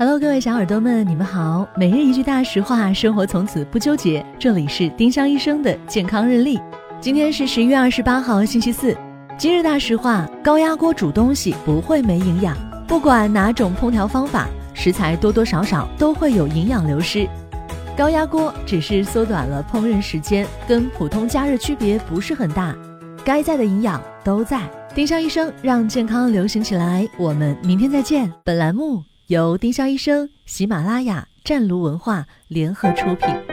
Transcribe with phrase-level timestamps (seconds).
[0.00, 1.68] Hello，各位小耳朵们，你们好。
[1.76, 4.24] 每日一句大实话，生活从此不纠结。
[4.38, 6.58] 这里是丁香医生的健康日历。
[7.02, 8.96] 今天是十一月二十八号，星期四。
[9.36, 12.56] 今日大实话：高压锅煮东西不会没营养。
[12.88, 17.28] 不管哪种烹调方法，食材多多少少都会有营养流失。
[17.94, 22.74] 高压锅只是缩短了烹饪时间，跟普通加热区别不是很大。
[23.22, 24.62] 该在的营养都在。
[24.94, 27.06] 丁香医生让健康流行起来。
[27.18, 28.32] 我们明天再见。
[28.42, 29.09] 本栏目。
[29.30, 33.49] 由丁香医生、喜马拉雅、湛庐文化联合出品。